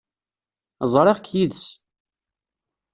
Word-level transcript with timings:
Ẓriɣ-k 0.93 1.25
yid-s. 1.37 1.65